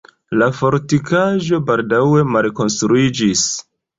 La 0.41 0.45
fortikaĵo 0.59 1.59
baldaŭe 1.69 2.25
malkonstruiĝis. 2.37 3.47